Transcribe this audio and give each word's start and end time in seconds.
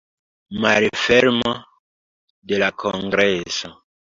Malfermo 0.63 1.53
de 2.53 2.63
la 2.65 2.73
kongreso. 2.85 3.75